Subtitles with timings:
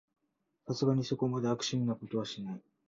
[0.65, 2.61] さすがにそこまで悪趣味なことはしない